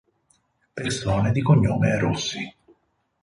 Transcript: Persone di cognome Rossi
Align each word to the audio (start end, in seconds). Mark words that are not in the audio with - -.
Persone 0.73 1.31
di 1.31 1.43
cognome 1.43 1.99
Rossi 1.99 2.55